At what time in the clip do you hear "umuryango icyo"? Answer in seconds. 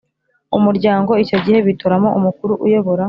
0.57-1.37